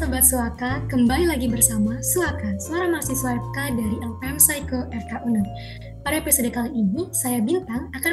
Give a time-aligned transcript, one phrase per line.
[0.00, 5.44] Sobat Suaka, kembali lagi bersama Suaka, suara mahasiswa FK dari LPM Psycho FK UNER.
[6.00, 8.12] Pada episode kali ini, saya Bintang akan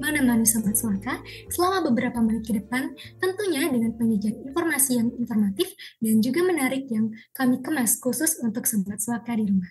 [0.00, 1.20] menemani Sobat Suaka
[1.52, 2.88] selama beberapa menit ke depan,
[3.20, 9.04] tentunya dengan penyajian informasi yang informatif dan juga menarik yang kami kemas khusus untuk Sobat
[9.04, 9.68] Suaka di rumah.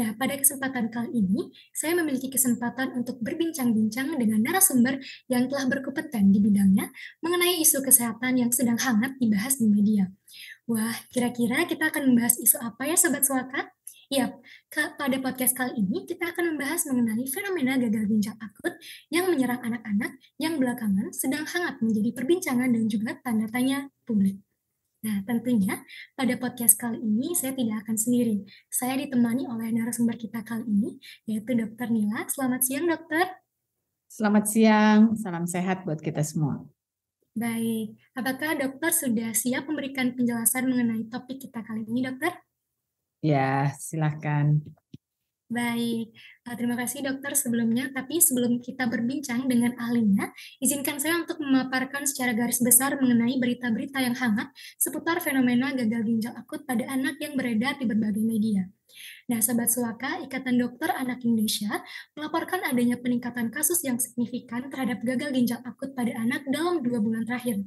[0.00, 4.96] Nah, pada kesempatan kali ini, saya memiliki kesempatan untuk berbincang-bincang dengan narasumber
[5.28, 6.88] yang telah berkompeten di bidangnya
[7.20, 10.08] mengenai isu kesehatan yang sedang hangat dibahas di media.
[10.70, 13.74] Wah, kira-kira kita akan membahas isu apa ya Sobat Suaka?
[14.06, 14.30] Ya,
[14.70, 18.78] pada podcast kali ini kita akan membahas mengenai fenomena gagal ginjal akut
[19.10, 24.38] yang menyerang anak-anak yang belakangan sedang hangat menjadi perbincangan dan juga tanda tanya publik.
[25.02, 25.82] Nah, tentunya
[26.14, 28.46] pada podcast kali ini saya tidak akan sendiri.
[28.70, 31.90] Saya ditemani oleh narasumber kita kali ini, yaitu Dr.
[31.90, 32.30] Nila.
[32.30, 33.26] Selamat siang, dokter.
[34.06, 36.62] Selamat siang, salam sehat buat kita semua.
[37.30, 42.34] Baik, apakah dokter sudah siap memberikan penjelasan mengenai topik kita kali ini, dokter?
[43.22, 44.64] Ya, silakan.
[45.50, 46.14] Baik,
[46.46, 47.90] uh, terima kasih dokter sebelumnya.
[47.90, 50.30] Tapi sebelum kita berbincang dengan ahlinya,
[50.62, 56.34] izinkan saya untuk memaparkan secara garis besar mengenai berita-berita yang hangat seputar fenomena gagal ginjal
[56.38, 58.70] akut pada anak yang beredar di berbagai media.
[59.30, 61.82] Nah, Sobat Suaka, Ikatan Dokter Anak Indonesia
[62.18, 67.22] melaporkan adanya peningkatan kasus yang signifikan terhadap gagal ginjal akut pada anak dalam dua bulan
[67.26, 67.64] terakhir.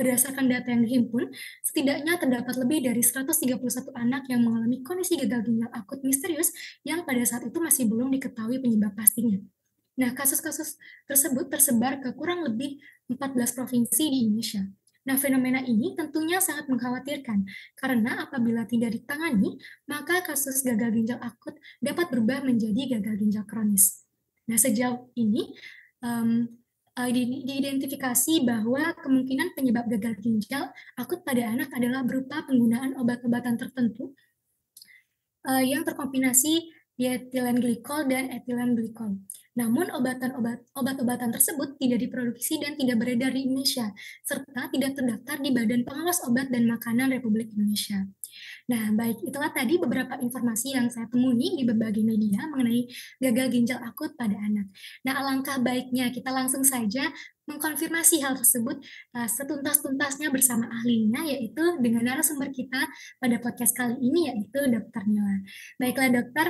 [0.00, 1.28] Berdasarkan data yang dihimpun,
[1.60, 3.60] setidaknya terdapat lebih dari 131
[3.92, 6.56] anak yang mengalami kondisi gagal ginjal akut misterius
[6.88, 9.36] yang pada saat itu masih belum diketahui penyebab pastinya.
[10.00, 12.80] Nah, kasus-kasus tersebut tersebar ke kurang lebih
[13.12, 14.64] 14 provinsi di Indonesia.
[15.00, 19.56] Nah, fenomena ini tentunya sangat mengkhawatirkan karena apabila tidak ditangani,
[19.88, 24.04] maka kasus gagal ginjal akut dapat berubah menjadi gagal ginjal kronis.
[24.44, 25.56] Nah, sejauh ini
[26.04, 26.44] um,
[27.00, 30.68] diidentifikasi bahwa kemungkinan penyebab gagal ginjal
[31.00, 34.12] akut pada anak adalah berupa penggunaan obat-obatan tertentu
[35.48, 36.68] uh, yang terkombinasi
[37.00, 39.16] dietilen glikol dan etilen glikol.
[39.56, 43.88] Namun obatan-obat obat-obatan tersebut tidak diproduksi dan tidak beredar di Indonesia
[44.20, 48.04] serta tidak terdaftar di Badan Pengawas Obat dan Makanan Republik Indonesia.
[48.70, 52.86] Nah, baik itulah tadi beberapa informasi yang saya temui di berbagai media mengenai
[53.18, 54.70] gagal ginjal akut pada anak.
[55.06, 57.10] Nah, alangkah baiknya kita langsung saja
[57.50, 58.78] mengkonfirmasi hal tersebut
[59.18, 62.86] uh, setuntas-tuntasnya bersama ahlinya yaitu dengan narasumber kita
[63.18, 65.42] pada podcast kali ini yaitu Dokter Nila.
[65.80, 66.46] Baiklah dokter,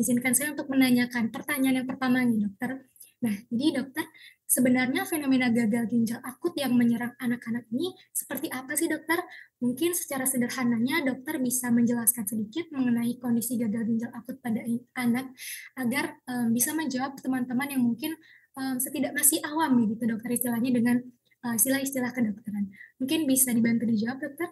[0.00, 2.88] izinkan saya untuk menanyakan pertanyaan yang pertama nih dokter.
[3.20, 4.04] Nah, jadi dokter,
[4.50, 9.22] sebenarnya fenomena gagal ginjal akut yang menyerang anak-anak ini seperti apa sih dokter?
[9.62, 14.58] Mungkin secara sederhananya dokter bisa menjelaskan sedikit mengenai kondisi gagal ginjal akut pada
[14.98, 15.30] anak
[15.78, 18.18] agar um, bisa menjawab teman-teman yang mungkin
[18.58, 20.98] um, setidak masih awam gitu dokter istilahnya dengan
[21.46, 22.74] uh, istilah-istilah kedokteran.
[22.98, 24.50] Mungkin bisa dibantu dijawab dokter?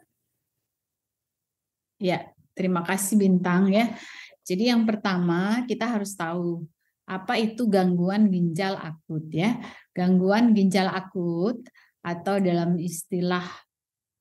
[1.98, 3.90] Ya, terima kasih Bintang ya.
[4.46, 6.62] Jadi yang pertama kita harus tahu
[7.08, 9.56] apa itu gangguan ginjal akut ya.
[9.96, 11.64] Gangguan ginjal akut
[12.04, 13.44] atau dalam istilah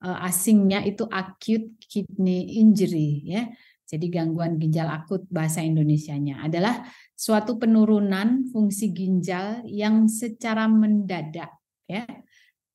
[0.02, 3.44] uh, asingnya itu acute kidney injury ya.
[3.88, 11.52] Jadi gangguan ginjal akut bahasa Indonesianya adalah suatu penurunan fungsi ginjal yang secara mendadak
[11.88, 12.04] ya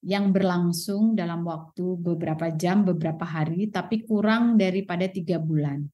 [0.04, 5.88] yang berlangsung dalam waktu beberapa jam, beberapa hari, tapi kurang daripada tiga bulan.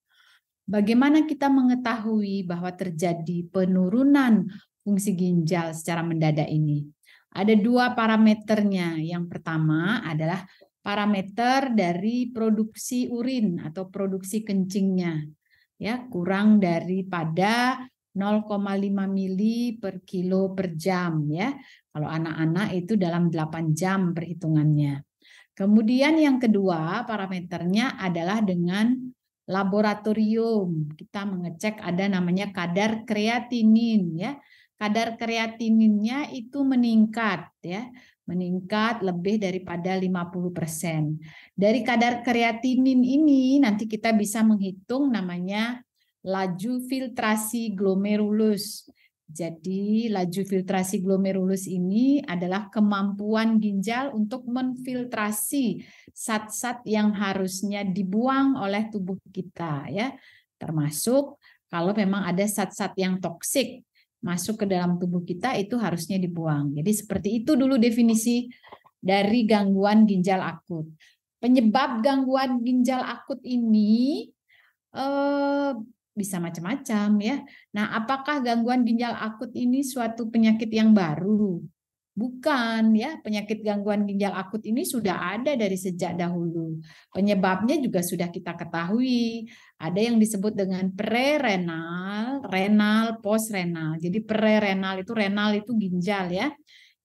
[0.69, 4.45] Bagaimana kita mengetahui bahwa terjadi penurunan
[4.85, 6.85] fungsi ginjal secara mendadak ini?
[7.33, 9.01] Ada dua parameternya.
[9.01, 10.45] Yang pertama adalah
[10.85, 15.25] parameter dari produksi urin atau produksi kencingnya.
[15.81, 21.49] Ya, kurang daripada 0,5 mili per kilo per jam ya.
[21.89, 25.01] Kalau anak-anak itu dalam 8 jam perhitungannya.
[25.57, 29.08] Kemudian yang kedua parameternya adalah dengan
[29.49, 34.37] laboratorium kita mengecek ada namanya kadar kreatinin ya.
[34.79, 37.91] Kadar kreatininnya itu meningkat ya,
[38.23, 41.19] meningkat lebih daripada 50%.
[41.51, 45.83] Dari kadar kreatinin ini nanti kita bisa menghitung namanya
[46.23, 48.87] laju filtrasi glomerulus.
[49.29, 58.89] Jadi laju filtrasi glomerulus ini adalah kemampuan ginjal untuk menfiltrasi zat-zat yang harusnya dibuang oleh
[58.89, 60.17] tubuh kita ya.
[60.57, 61.37] Termasuk
[61.69, 63.85] kalau memang ada zat-zat yang toksik
[64.19, 66.73] masuk ke dalam tubuh kita itu harusnya dibuang.
[66.73, 68.49] Jadi seperti itu dulu definisi
[68.97, 70.89] dari gangguan ginjal akut.
[71.37, 74.25] Penyebab gangguan ginjal akut ini
[74.91, 75.71] eh,
[76.13, 77.37] bisa macam-macam ya.
[77.75, 81.61] Nah, apakah gangguan ginjal akut ini suatu penyakit yang baru?
[82.19, 86.75] Bukan ya, penyakit gangguan ginjal akut ini sudah ada dari sejak dahulu.
[87.15, 89.47] Penyebabnya juga sudah kita ketahui.
[89.79, 93.95] Ada yang disebut dengan prerenal, renal, postrenal.
[93.95, 96.51] Jadi prerenal itu renal itu ginjal ya.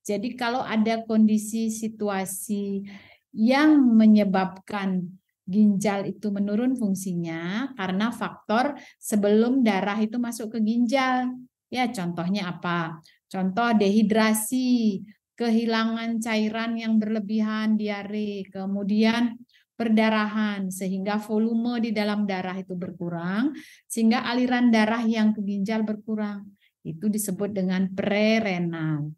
[0.02, 2.82] Jadi kalau ada kondisi situasi
[3.30, 11.36] yang menyebabkan ginjal itu menurun fungsinya karena faktor sebelum darah itu masuk ke ginjal.
[11.68, 13.00] Ya, contohnya apa?
[13.28, 15.02] Contoh dehidrasi,
[15.34, 19.36] kehilangan cairan yang berlebihan, diare, kemudian
[19.74, 23.50] perdarahan sehingga volume di dalam darah itu berkurang
[23.90, 26.46] sehingga aliran darah yang ke ginjal berkurang.
[26.86, 29.10] Itu disebut dengan prerenal.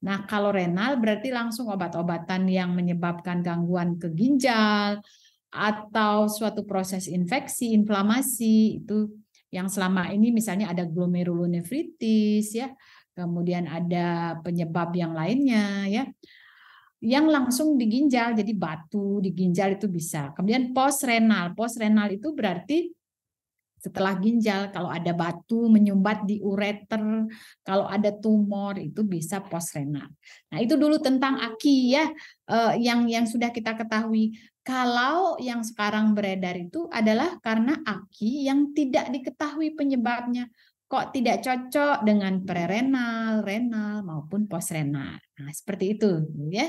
[0.00, 4.98] Nah, kalau renal berarti langsung obat-obatan yang menyebabkan gangguan ke ginjal
[5.50, 9.10] atau suatu proses infeksi, inflamasi itu
[9.50, 12.70] yang selama ini misalnya ada glomerulonefritis ya
[13.18, 16.04] kemudian ada penyebab yang lainnya ya
[17.00, 20.36] yang langsung di ginjal jadi batu di ginjal itu bisa.
[20.36, 22.92] Kemudian post renal post renal itu berarti
[23.80, 27.26] setelah ginjal kalau ada batu menyumbat di ureter
[27.64, 30.12] kalau ada tumor itu bisa post renal
[30.52, 32.04] nah itu dulu tentang aki ya
[32.52, 38.76] eh, yang yang sudah kita ketahui kalau yang sekarang beredar itu adalah karena aki yang
[38.76, 40.52] tidak diketahui penyebabnya
[40.90, 45.22] kok tidak cocok dengan prerenal, renal maupun postrenal.
[45.38, 46.66] Nah, seperti itu ya.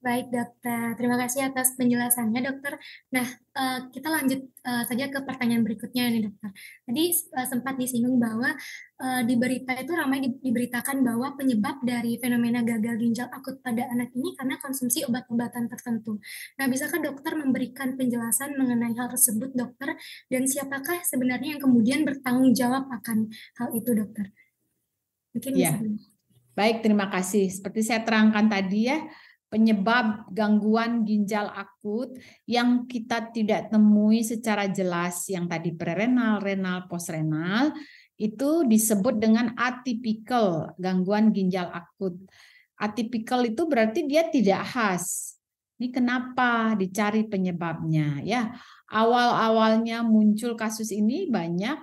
[0.00, 2.80] Baik dokter, terima kasih atas penjelasannya dokter.
[3.12, 6.56] Nah, uh, kita lanjut uh, saja ke pertanyaan berikutnya nih dokter.
[6.88, 7.04] Tadi
[7.36, 8.56] uh, sempat disinggung bahwa
[9.00, 14.12] di berita itu ramai di, diberitakan bahwa penyebab dari fenomena gagal ginjal akut pada anak
[14.12, 16.20] ini karena konsumsi obat-obatan tertentu.
[16.60, 19.96] Nah, bisakah dokter memberikan penjelasan mengenai hal tersebut dokter
[20.28, 24.36] dan siapakah sebenarnya yang kemudian bertanggung jawab akan hal itu dokter?
[25.32, 25.80] Mungkin ya.
[26.52, 27.48] Baik, terima kasih.
[27.48, 29.00] Seperti saya terangkan tadi ya,
[29.50, 32.14] penyebab gangguan ginjal akut
[32.46, 37.74] yang kita tidak temui secara jelas yang tadi prerenal, renal, postrenal
[38.14, 42.14] itu disebut dengan atypical gangguan ginjal akut.
[42.78, 45.36] Atypical itu berarti dia tidak khas.
[45.80, 48.54] Ini kenapa dicari penyebabnya ya?
[48.92, 51.80] Awal-awalnya muncul kasus ini banyak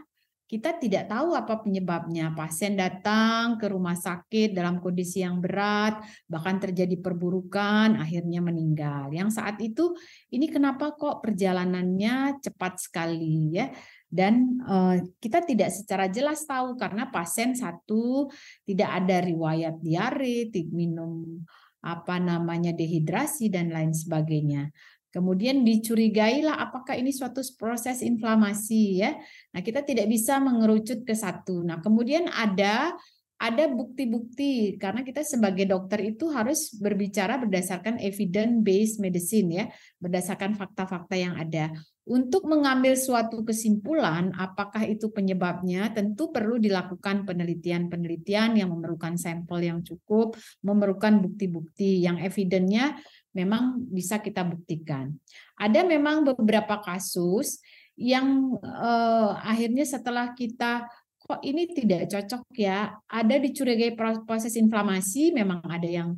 [0.48, 2.32] kita tidak tahu apa penyebabnya.
[2.32, 9.12] Pasien datang ke rumah sakit dalam kondisi yang berat, bahkan terjadi perburukan, akhirnya meninggal.
[9.12, 9.92] Yang saat itu
[10.32, 13.68] ini kenapa kok perjalanannya cepat sekali ya?
[14.08, 18.32] Dan uh, kita tidak secara jelas tahu karena pasien satu
[18.64, 21.44] tidak ada riwayat diare, minum
[21.84, 24.72] apa namanya dehidrasi dan lain sebagainya.
[25.08, 29.16] Kemudian dicurigailah apakah ini suatu proses inflamasi ya.
[29.56, 31.64] Nah, kita tidak bisa mengerucut ke satu.
[31.64, 32.94] Nah, kemudian ada
[33.38, 39.66] ada bukti-bukti karena kita sebagai dokter itu harus berbicara berdasarkan evidence based medicine ya,
[40.02, 41.70] berdasarkan fakta-fakta yang ada.
[42.08, 49.84] Untuk mengambil suatu kesimpulan apakah itu penyebabnya tentu perlu dilakukan penelitian-penelitian yang memerlukan sampel yang
[49.84, 52.96] cukup, memerlukan bukti-bukti yang evidennya
[53.38, 55.14] memang bisa kita buktikan.
[55.54, 57.62] Ada memang beberapa kasus
[57.94, 60.90] yang eh, akhirnya setelah kita
[61.22, 66.16] kok ini tidak cocok ya, ada dicurigai proses inflamasi, memang ada yang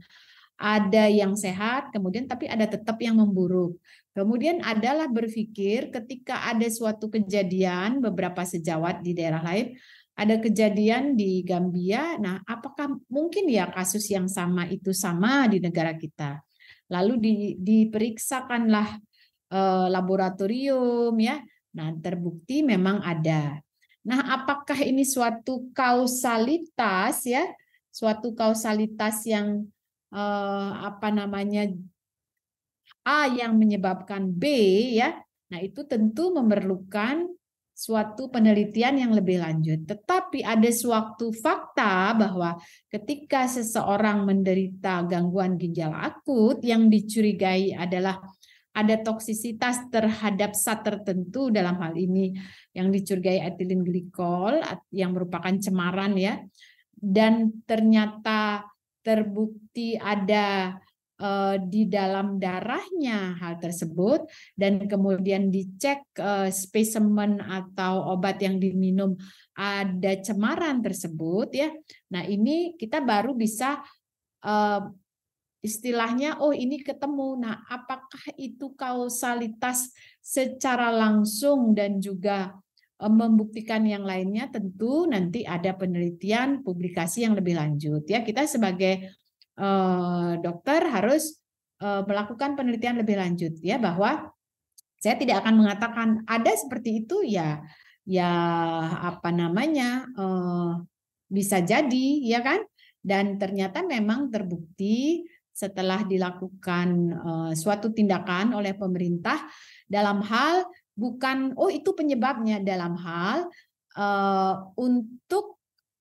[0.60, 3.80] ada yang sehat, kemudian tapi ada tetap yang memburuk.
[4.12, 9.80] Kemudian adalah berpikir ketika ada suatu kejadian beberapa sejawat di daerah lain,
[10.20, 12.20] ada kejadian di Gambia.
[12.20, 16.44] Nah, apakah mungkin ya kasus yang sama itu sama di negara kita?
[16.90, 18.98] Lalu di, diperiksakanlah
[19.54, 21.40] eh, laboratorium ya.
[21.78, 23.62] Nah, terbukti memang ada.
[24.04, 27.46] Nah, apakah ini suatu kausalitas ya?
[27.94, 29.70] Suatu kausalitas yang
[30.12, 31.70] eh, apa namanya
[33.06, 34.46] A yang menyebabkan B
[34.98, 35.14] ya.
[35.50, 37.26] Nah, itu tentu memerlukan
[37.80, 39.88] suatu penelitian yang lebih lanjut.
[39.88, 42.60] Tetapi ada suatu fakta bahwa
[42.92, 48.20] ketika seseorang menderita gangguan ginjal akut yang dicurigai adalah
[48.76, 52.36] ada toksisitas terhadap zat tertentu dalam hal ini
[52.76, 54.60] yang dicurigai etilen glikol
[54.92, 56.38] yang merupakan cemaran ya
[56.94, 58.68] dan ternyata
[59.02, 60.76] terbukti ada
[61.68, 64.24] di dalam darahnya hal tersebut
[64.56, 69.20] dan kemudian dicek uh, spesimen atau obat yang diminum
[69.52, 71.70] ada cemaran tersebut ya.
[72.16, 73.84] Nah, ini kita baru bisa
[74.48, 74.82] uh,
[75.60, 77.44] istilahnya oh ini ketemu.
[77.44, 79.92] Nah, apakah itu kausalitas
[80.24, 82.56] secara langsung dan juga
[83.00, 89.16] membuktikan yang lainnya tentu nanti ada penelitian publikasi yang lebih lanjut ya kita sebagai
[90.40, 91.40] dokter harus
[91.84, 94.32] uh, melakukan penelitian lebih lanjut ya bahwa
[95.00, 97.64] saya tidak akan mengatakan ada seperti itu ya
[98.04, 98.32] ya
[99.00, 100.84] apa namanya uh,
[101.30, 102.64] bisa jadi ya kan?
[103.00, 105.24] Dan ternyata memang terbukti
[105.56, 107.16] setelah dilakukan
[107.52, 109.44] suatu tindakan oleh pemerintah
[109.88, 113.48] dalam hal bukan oh itu penyebabnya dalam hal
[114.76, 115.59] untuk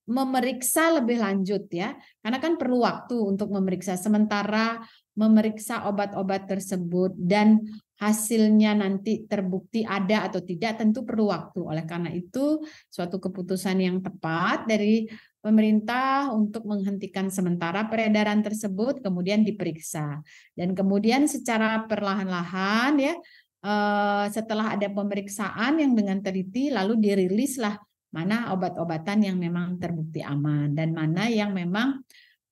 [0.08, 1.92] memeriksa lebih lanjut ya.
[2.24, 4.80] Karena kan perlu waktu untuk memeriksa sementara
[5.18, 7.60] memeriksa obat-obat tersebut dan
[7.98, 11.60] hasilnya nanti terbukti ada atau tidak tentu perlu waktu.
[11.60, 15.04] Oleh karena itu suatu keputusan yang tepat dari
[15.38, 20.24] pemerintah untuk menghentikan sementara peredaran tersebut kemudian diperiksa.
[20.56, 23.14] Dan kemudian secara perlahan-lahan ya
[23.58, 27.74] Eh, setelah ada pemeriksaan yang dengan teliti lalu dirilislah
[28.08, 32.00] mana obat-obatan yang memang terbukti aman dan mana yang memang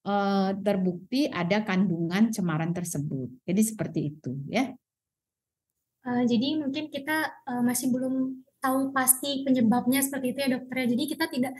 [0.04, 3.32] uh, terbukti ada kandungan cemaran tersebut.
[3.48, 4.72] Jadi seperti itu ya.
[6.06, 10.76] Uh, jadi mungkin kita uh, masih belum tahu pasti penyebabnya seperti itu ya dokter.
[10.84, 10.86] Ya.
[10.92, 11.52] Jadi kita tidak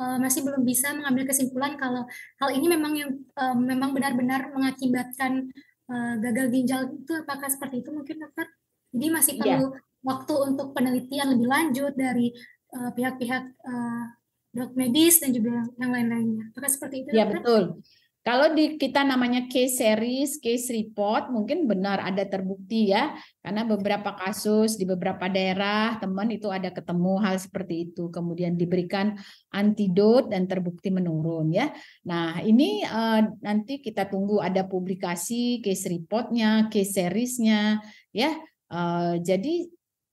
[0.00, 2.08] uh, masih belum bisa mengambil kesimpulan kalau
[2.40, 5.52] hal ini memang yang uh, memang benar-benar mengakibatkan
[5.90, 8.46] uh, gagal ginjal itu apakah seperti itu mungkin dokter?
[8.90, 9.40] Jadi masih iya.
[9.40, 9.72] perlu yeah.
[10.02, 14.04] waktu untuk penelitian lebih lanjut dari eh, pihak-pihak uh,
[14.50, 16.50] dok medis dan juga yang lain-lainnya.
[16.54, 17.10] Apakah seperti itu?
[17.14, 17.82] Ya betul.
[18.20, 24.12] Kalau di kita namanya case series, case report, mungkin benar ada terbukti ya, karena beberapa
[24.12, 29.16] kasus di beberapa daerah teman itu ada ketemu hal seperti itu, kemudian diberikan
[29.48, 31.72] antidot dan terbukti menurun ya.
[32.04, 37.80] Nah ini uh, nanti kita tunggu ada publikasi case reportnya, case seriesnya
[38.12, 38.36] ya.
[38.68, 39.64] Uh, jadi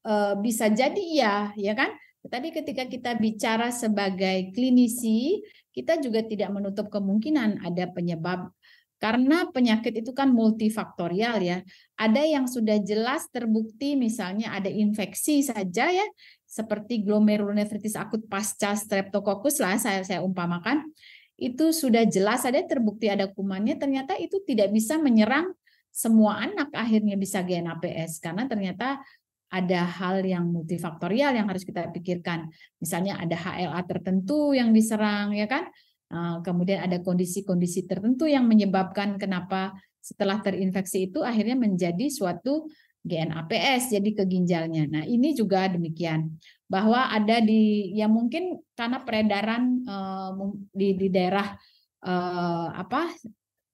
[0.07, 1.91] uh, bisa jadi ya, ya kan?
[2.25, 8.49] Tetapi ketika kita bicara sebagai klinisi, kita juga tidak menutup kemungkinan ada penyebab
[8.97, 11.61] karena penyakit itu kan multifaktorial ya.
[11.97, 16.07] Ada yang sudah jelas terbukti misalnya ada infeksi saja ya,
[16.49, 20.89] seperti glomerulonefritis akut pasca streptococcus lah saya saya umpamakan.
[21.37, 25.53] Itu sudah jelas ada terbukti ada kumannya ternyata itu tidak bisa menyerang
[25.93, 29.01] semua anak akhirnya bisa GNAPS karena ternyata
[29.47, 32.51] ada hal yang multifaktorial yang harus kita pikirkan.
[32.83, 35.71] Misalnya ada HLA tertentu yang diserang ya kan.
[36.07, 42.67] Eh, kemudian ada kondisi-kondisi tertentu yang menyebabkan kenapa setelah terinfeksi itu akhirnya menjadi suatu
[43.03, 44.87] GNAPS jadi ke ginjalnya.
[44.87, 46.27] Nah, ini juga demikian
[46.67, 50.35] bahwa ada di ya mungkin karena peredaran uh,
[50.75, 51.55] di di daerah
[52.03, 53.15] uh, apa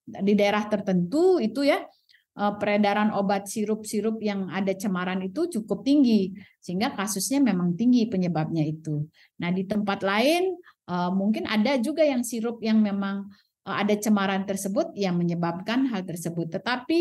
[0.05, 2.02] di daerah tertentu itu ya Eh,
[2.33, 9.05] peredaran obat sirup-sirup yang ada cemaran itu cukup tinggi sehingga kasusnya memang tinggi penyebabnya itu.
[9.37, 10.57] Nah, di tempat lain
[10.89, 13.29] eh, mungkin ada juga yang sirup yang memang
[13.69, 16.49] eh, ada cemaran tersebut yang menyebabkan hal tersebut.
[16.49, 16.99] Tetapi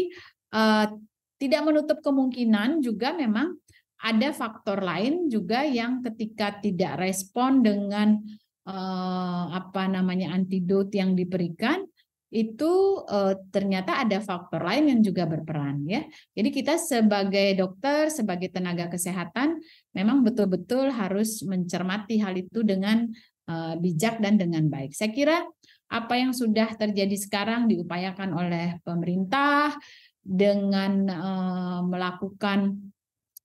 [1.41, 3.57] tidak menutup kemungkinan juga memang
[4.05, 8.21] ada faktor lain juga yang ketika tidak respon dengan
[8.69, 11.89] apa namanya antidot yang diberikan
[12.33, 16.01] itu uh, ternyata ada faktor lain yang juga berperan ya.
[16.33, 19.61] Jadi kita sebagai dokter, sebagai tenaga kesehatan
[19.93, 23.05] memang betul-betul harus mencermati hal itu dengan
[23.53, 24.97] uh, bijak dan dengan baik.
[24.97, 25.45] Saya kira
[25.93, 29.77] apa yang sudah terjadi sekarang diupayakan oleh pemerintah
[30.25, 32.81] dengan uh, melakukan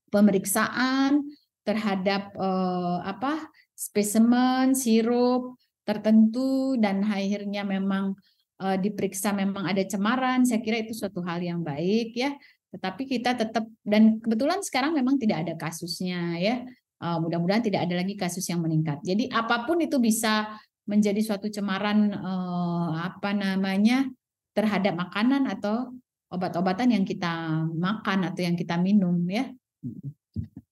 [0.08, 1.28] pemeriksaan
[1.68, 8.16] terhadap uh, apa spesimen sirup tertentu dan akhirnya memang
[8.62, 12.34] uh, diperiksa memang ada cemaran, saya kira itu suatu hal yang baik ya.
[12.74, 16.66] Tetapi kita tetap dan kebetulan sekarang memang tidak ada kasusnya ya.
[16.98, 18.98] Uh, mudah-mudahan tidak ada lagi kasus yang meningkat.
[19.06, 20.58] Jadi apa pun itu bisa
[20.90, 24.10] menjadi suatu cemaran uh, apa namanya
[24.58, 25.94] terhadap makanan atau
[26.34, 29.46] obat-obatan yang kita makan atau yang kita minum ya.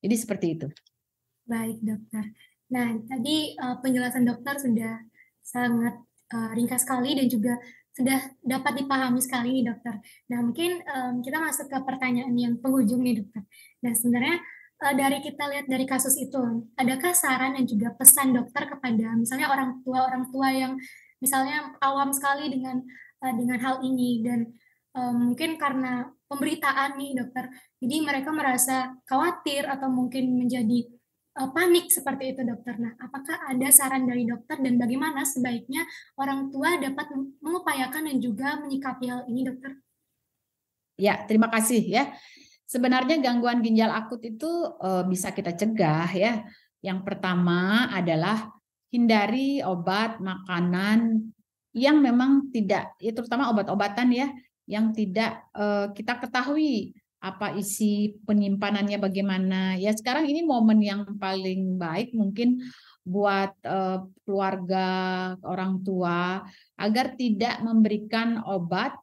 [0.02, 0.68] Jadi seperti itu.
[1.46, 2.34] Baik dokter.
[2.74, 5.06] Nah tadi penjelasan dokter sudah
[5.46, 5.94] sangat
[6.36, 7.56] uh, ringkas sekali dan juga
[7.96, 9.96] sudah dapat dipahami sekali nih dokter.
[10.28, 13.48] Nah mungkin um, kita masuk ke pertanyaan yang penghujung nih dokter.
[13.80, 14.44] Nah sebenarnya
[14.84, 19.48] uh, dari kita lihat dari kasus itu, adakah saran dan juga pesan dokter kepada misalnya
[19.48, 20.76] orang tua orang tua yang
[21.24, 22.84] misalnya awam sekali dengan
[23.24, 24.52] uh, dengan hal ini dan
[24.92, 27.48] um, mungkin karena pemberitaan nih dokter,
[27.80, 30.90] jadi mereka merasa khawatir atau mungkin menjadi
[31.36, 32.80] uh, panik seperti itu dokter.
[32.80, 35.84] Nah, apakah ada saran dari dokter dan bagaimana sebaiknya
[36.16, 37.12] orang tua dapat
[37.44, 39.76] mengupayakan dan juga menyikapi hal ini dokter?
[40.96, 42.16] Ya, terima kasih ya.
[42.66, 44.48] Sebenarnya gangguan ginjal akut itu
[44.82, 46.48] uh, bisa kita cegah ya.
[46.82, 48.50] Yang pertama adalah
[48.90, 51.30] hindari obat, makanan
[51.76, 54.32] yang memang tidak, ya terutama obat-obatan ya,
[54.66, 56.96] yang tidak uh, kita ketahui
[57.26, 59.74] apa isi penyimpanannya bagaimana.
[59.82, 62.62] Ya sekarang ini momen yang paling baik mungkin
[63.02, 64.88] buat uh, keluarga
[65.42, 66.46] orang tua
[66.78, 68.94] agar tidak memberikan obat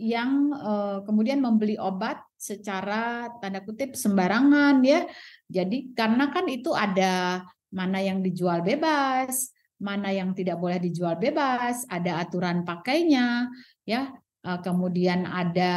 [0.00, 5.04] yang uh, kemudian membeli obat secara tanda kutip sembarangan ya.
[5.44, 11.84] Jadi karena kan itu ada mana yang dijual bebas, mana yang tidak boleh dijual bebas,
[11.88, 13.48] ada aturan pakainya,
[13.84, 14.08] ya.
[14.40, 15.74] Eh, kemudian ada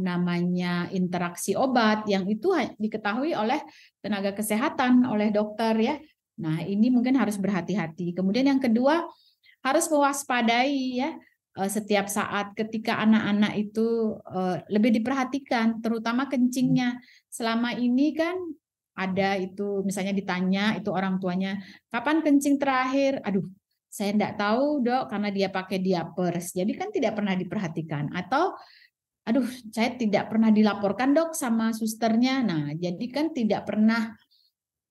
[0.00, 3.60] namanya interaksi obat yang itu diketahui oleh
[4.00, 5.94] tenaga kesehatan, oleh dokter ya.
[6.40, 8.16] Nah, ini mungkin harus berhati-hati.
[8.16, 9.04] Kemudian yang kedua,
[9.60, 11.20] harus mewaspadai ya
[11.60, 16.96] eh, setiap saat ketika anak-anak itu eh, lebih diperhatikan, terutama kencingnya.
[17.28, 18.40] Selama ini kan
[18.96, 23.46] ada itu misalnya ditanya itu orang tuanya kapan kencing terakhir aduh
[23.88, 26.52] saya tidak tahu dok karena dia pakai diapers.
[26.52, 28.12] Jadi kan tidak pernah diperhatikan.
[28.12, 28.54] Atau
[29.28, 32.44] aduh saya tidak pernah dilaporkan dok sama susternya.
[32.44, 34.12] Nah jadi kan tidak pernah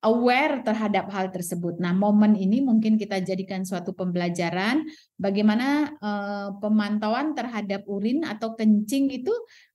[0.05, 1.81] aware terhadap hal tersebut.
[1.81, 4.85] Nah, momen ini mungkin kita jadikan suatu pembelajaran
[5.17, 9.33] bagaimana eh, pemantauan terhadap urin atau kencing itu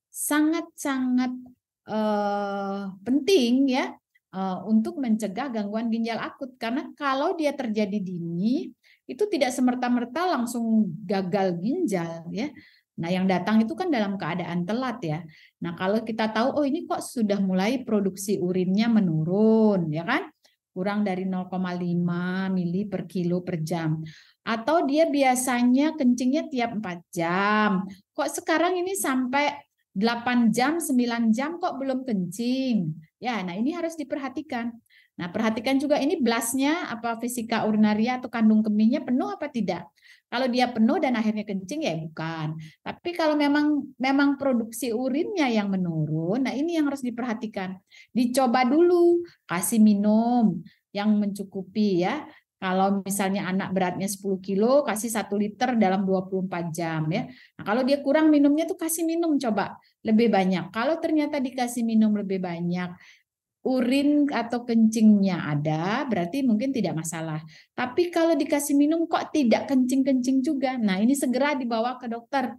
[0.09, 1.33] sangat-sangat
[1.91, 3.91] eh, penting ya
[4.33, 6.57] uh, untuk mencegah gangguan ginjal akut.
[6.57, 8.73] Karena kalau dia terjadi dini
[9.13, 12.49] itu tidak semerta-merta langsung gagal ginjal ya.
[12.97, 15.19] Nah, yang datang itu kan dalam keadaan telat ya.
[15.65, 20.29] Nah, kalau kita tahu oh ini kok sudah mulai produksi urinnya menurun ya kan?
[20.73, 21.53] Kurang dari 0,5
[22.49, 24.01] mili per kilo per jam.
[24.41, 27.85] Atau dia biasanya kencingnya tiap 4 jam.
[28.17, 29.53] Kok sekarang ini sampai
[29.93, 32.97] 8 jam, 9 jam kok belum kencing.
[33.21, 34.73] Ya, nah ini harus diperhatikan.
[35.13, 39.85] Nah, perhatikan juga ini blasnya apa fisika urinaria atau kandung kemihnya penuh apa tidak.
[40.33, 42.57] Kalau dia penuh dan akhirnya kencing ya bukan.
[42.81, 47.77] Tapi kalau memang memang produksi urinnya yang menurun, nah ini yang harus diperhatikan.
[48.17, 50.65] Dicoba dulu, kasih minum
[50.97, 52.25] yang mencukupi ya.
[52.63, 57.27] Kalau misalnya anak beratnya 10 kilo, kasih 1 liter dalam 24 jam ya.
[57.59, 60.71] Nah, kalau dia kurang minumnya tuh kasih minum coba lebih banyak.
[60.71, 62.95] Kalau ternyata dikasih minum lebih banyak,
[63.63, 67.39] urin atau kencingnya ada, berarti mungkin tidak masalah.
[67.79, 70.75] Tapi kalau dikasih minum kok tidak kencing-kencing juga.
[70.75, 72.59] Nah, ini segera dibawa ke dokter.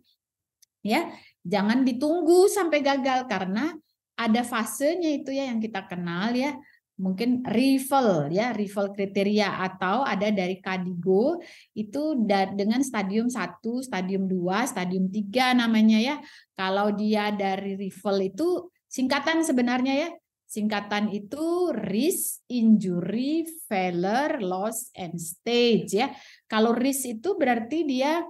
[0.83, 1.11] Ya,
[1.43, 3.75] jangan ditunggu sampai gagal karena
[4.15, 6.55] ada fasenya itu ya yang kita kenal ya
[6.93, 11.41] mungkin rival ya rival kriteria atau ada dari Kadigo
[11.73, 12.13] itu
[12.53, 16.15] dengan stadium 1, stadium 2, stadium 3 namanya ya.
[16.53, 20.09] Kalau dia dari rival itu singkatan sebenarnya ya.
[20.53, 26.13] Singkatan itu risk, injury, failure, loss and stage ya.
[26.45, 28.21] Kalau risk itu berarti dia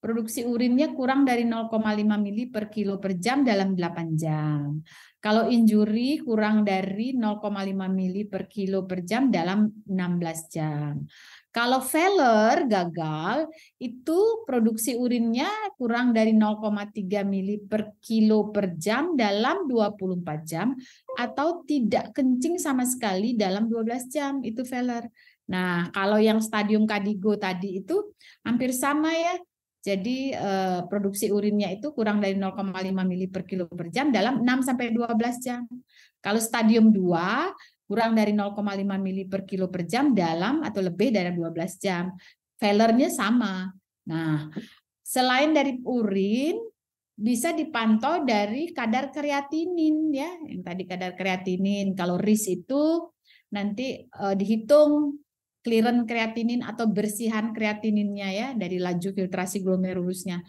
[0.00, 1.76] produksi urinnya kurang dari 0,5
[2.16, 4.80] mili per kilo per jam dalam 8 jam.
[5.20, 7.44] Kalau injury kurang dari 0,5
[7.92, 11.04] mili per kilo per jam dalam 16 jam.
[11.52, 19.68] Kalau failure gagal, itu produksi urinnya kurang dari 0,3 mili per kilo per jam dalam
[19.68, 20.72] 24 jam
[21.20, 25.04] atau tidak kencing sama sekali dalam 12 jam, itu failure.
[25.50, 28.14] Nah, kalau yang stadium kadigo tadi itu
[28.46, 29.34] hampir sama ya,
[29.80, 32.68] jadi eh, produksi urinnya itu kurang dari 0,5
[33.08, 35.64] mili per kilo per jam dalam 6 sampai 12 jam.
[36.20, 38.60] Kalau stadium 2 kurang dari 0,5
[39.00, 42.12] mili per kilo per jam dalam atau lebih dari 12 jam.
[42.60, 43.72] Failure-nya sama.
[44.04, 44.52] Nah,
[45.00, 46.60] selain dari urin
[47.16, 50.28] bisa dipantau dari kadar kreatinin ya.
[50.44, 53.08] Yang tadi kadar kreatinin kalau RIS itu
[53.48, 55.16] nanti uh, dihitung
[55.60, 60.40] clearance kreatinin atau bersihan kreatininnya ya dari laju filtrasi glomerulusnya.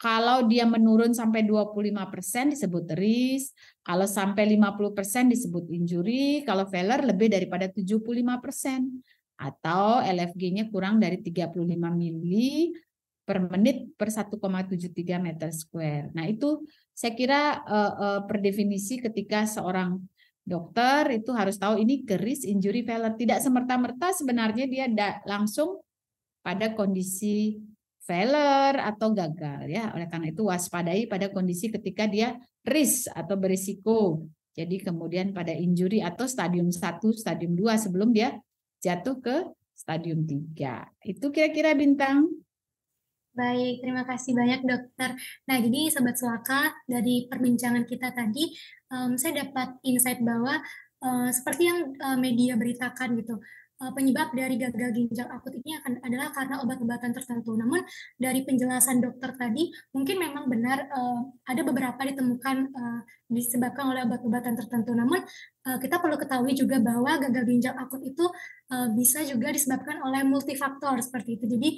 [0.00, 3.52] Kalau dia menurun sampai 25% disebut RIS,
[3.84, 8.00] kalau sampai 50% disebut injury, kalau failure lebih daripada 75%
[9.36, 11.52] atau LFG-nya kurang dari 35
[11.92, 12.72] mili
[13.28, 16.08] per menit per 1,73 meter square.
[16.16, 16.64] Nah, itu
[16.96, 20.00] saya kira uh, uh, per definisi ketika seorang
[20.50, 23.14] dokter itu harus tahu ini keris injury failure.
[23.14, 24.90] Tidak semerta-merta sebenarnya dia
[25.22, 25.78] langsung
[26.42, 27.62] pada kondisi
[28.02, 29.94] failure atau gagal ya.
[29.94, 32.34] Oleh karena itu waspadai pada kondisi ketika dia
[32.66, 34.26] risk atau berisiko.
[34.50, 38.34] Jadi kemudian pada injury atau stadium 1, stadium 2 sebelum dia
[38.82, 39.46] jatuh ke
[39.78, 41.06] stadium 3.
[41.06, 42.26] Itu kira-kira bintang.
[43.30, 45.14] Baik, terima kasih banyak dokter.
[45.46, 48.50] Nah, jadi Sobat Suaka, dari perbincangan kita tadi,
[48.90, 50.60] um, saya dapat insight bahwa
[51.00, 53.38] uh, seperti yang uh, media beritakan gitu,
[53.80, 57.56] uh, penyebab dari gagal ginjal akut ini akan adalah karena obat-obatan tertentu.
[57.56, 57.80] Namun
[58.20, 63.00] dari penjelasan dokter tadi mungkin memang benar uh, ada beberapa ditemukan uh,
[63.32, 64.92] disebabkan oleh obat-obatan tertentu.
[64.92, 65.24] Namun
[65.66, 68.24] uh, kita perlu ketahui juga bahwa gagal ginjal akut itu
[68.70, 71.44] uh, bisa juga disebabkan oleh multifaktor seperti itu.
[71.48, 71.70] Jadi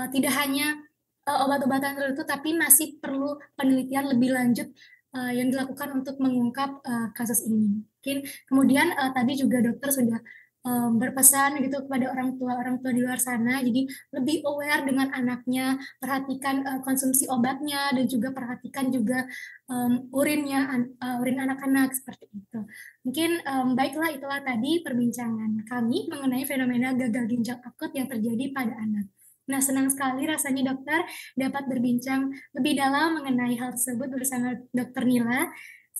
[0.00, 0.80] uh, tidak hanya
[1.28, 4.70] uh, obat-obatan tertentu tapi masih perlu penelitian lebih lanjut
[5.14, 7.82] uh, yang dilakukan untuk mengungkap uh, kasus ini.
[7.82, 8.18] Mungkin
[8.48, 10.20] kemudian uh, tadi juga dokter sudah
[10.64, 15.08] um, berpesan gitu kepada orang tua orang tua di luar sana, jadi lebih aware dengan
[15.12, 19.24] anaknya, perhatikan uh, konsumsi obatnya dan juga perhatikan juga
[19.68, 20.68] um, urinnya
[21.00, 22.60] uh, urin anak-anak seperti itu.
[23.04, 28.76] Mungkin um, baiklah itulah tadi perbincangan kami mengenai fenomena gagal ginjal akut yang terjadi pada
[28.76, 29.08] anak.
[29.50, 31.02] Nah, senang sekali rasanya dokter
[31.34, 35.50] dapat berbincang lebih dalam mengenai hal tersebut bersama dokter Nila.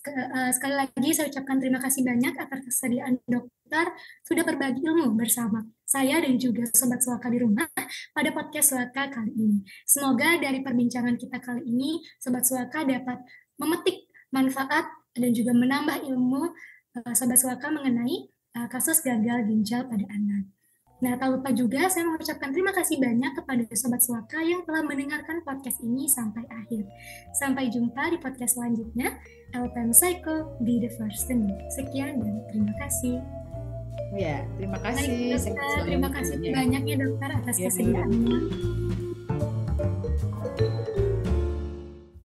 [0.00, 3.84] Eh, sekali lagi saya ucapkan terima kasih banyak atas kesediaan dokter
[4.24, 7.68] sudah berbagi ilmu bersama saya dan juga sobat Suaka di rumah
[8.16, 9.60] pada podcast Suaka kali ini.
[9.84, 13.20] Semoga dari perbincangan kita kali ini sobat Suaka dapat
[13.60, 16.48] memetik manfaat dan juga menambah ilmu
[16.96, 20.48] uh, sobat Suaka mengenai uh, kasus gagal ginjal pada anak.
[21.00, 25.40] Nah, tak lupa juga saya mengucapkan terima kasih banyak kepada Sobat Suaka yang telah mendengarkan
[25.40, 26.84] podcast ini sampai akhir.
[27.32, 29.16] Sampai jumpa di podcast selanjutnya.
[29.56, 31.56] LPM Psycho, be the first to know.
[31.72, 33.16] Sekian dan terima kasih.
[34.12, 35.08] Ya, terima kasih.
[35.08, 38.38] Baik, dokter, terima kasih banyak ya dokter atas ya, kesediaannya.